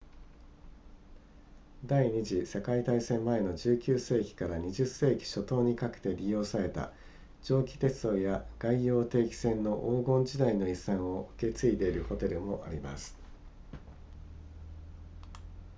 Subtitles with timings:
[1.87, 6.91] 第二次世界大戦前の19世紀から20世紀初頭にかけて利用された
[7.43, 13.15] 蒸気鉄道や外洋定期船の黄金時代の遺産を受け継いでいるホテルもあります